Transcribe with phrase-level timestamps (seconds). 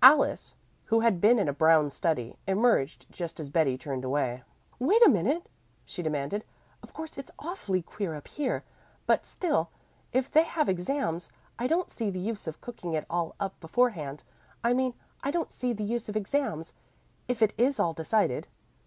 [0.00, 0.54] Alice,
[0.86, 4.42] who had been in a brown study, emerged, just as Betty turned away.
[4.78, 5.50] "Wait a minute,"
[5.84, 6.46] she commanded.
[6.82, 8.64] "Of course it's awfully queer up here,
[9.06, 9.68] but still,
[10.14, 11.28] if they have exams.
[11.58, 14.24] I don't see the use of cooking it all up beforehand.
[14.64, 16.72] I mean I don't see the use of exams.
[17.28, 18.48] if it is all decided."